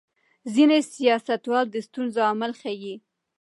ځینې 0.53 0.77
سیاستوال 0.93 1.65
د 1.71 1.75
ستونزو 1.87 2.19
عامل 2.27 2.51
ښيي. 2.61 2.95